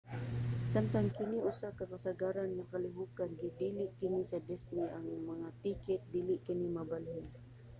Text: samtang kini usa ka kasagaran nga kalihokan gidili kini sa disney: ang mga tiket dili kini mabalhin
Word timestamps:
samtang 0.73 1.07
kini 1.17 1.37
usa 1.49 1.67
ka 1.77 1.85
kasagaran 1.91 2.49
nga 2.53 2.65
kalihokan 2.71 3.29
gidili 3.41 3.85
kini 3.99 4.21
sa 4.31 4.39
disney: 4.49 4.87
ang 4.97 5.05
mga 5.31 5.47
tiket 5.63 6.01
dili 6.15 6.35
kini 6.45 6.67
mabalhin 6.77 7.25